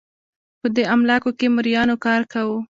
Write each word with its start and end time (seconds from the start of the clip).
په 0.61 0.67
دې 0.75 0.83
املاکو 0.93 1.31
کې 1.39 1.47
مریانو 1.55 1.95
کار 2.05 2.21
کاوه 2.31 2.59